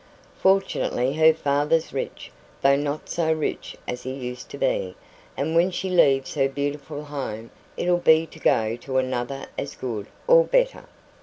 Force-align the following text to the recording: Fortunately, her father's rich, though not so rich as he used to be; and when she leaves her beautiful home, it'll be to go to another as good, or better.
Fortunately, 0.39 1.13
her 1.13 1.31
father's 1.31 1.93
rich, 1.93 2.31
though 2.63 2.75
not 2.75 3.07
so 3.07 3.31
rich 3.31 3.77
as 3.87 4.01
he 4.01 4.09
used 4.11 4.49
to 4.49 4.57
be; 4.57 4.95
and 5.37 5.55
when 5.55 5.69
she 5.69 5.91
leaves 5.91 6.33
her 6.33 6.49
beautiful 6.49 7.03
home, 7.03 7.51
it'll 7.77 7.97
be 7.97 8.25
to 8.25 8.39
go 8.39 8.75
to 8.77 8.97
another 8.97 9.45
as 9.59 9.75
good, 9.75 10.07
or 10.27 10.43
better. 10.43 10.85